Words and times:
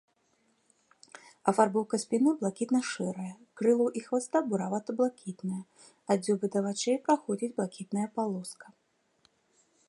Афарбоўка 1.51 1.99
спіны 2.03 2.31
блакітна-шэрая, 2.39 3.33
крылаў 3.61 3.91
і 4.01 4.03
хваста 4.07 4.37
буравата-блакітная, 4.53 5.61
ад 6.15 6.19
дзюбы 6.25 6.45
да 6.57 6.65
вачэй 6.69 6.97
праходзіць 7.05 7.53
блакітная 7.61 8.07
палоса. 8.19 8.65